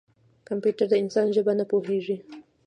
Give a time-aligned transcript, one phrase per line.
[0.47, 2.17] کمپیوټر د انسان ژبه نه پوهېږي.